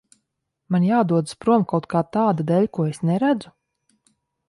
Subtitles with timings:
[0.75, 3.57] Man jādodas prom kaut kā tāda dēļ, ko es neredzu?